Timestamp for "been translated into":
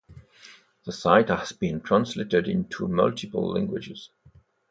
1.51-2.87